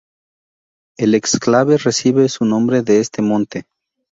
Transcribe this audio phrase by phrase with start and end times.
[0.97, 3.67] El exclave recibe su nombre de este monte.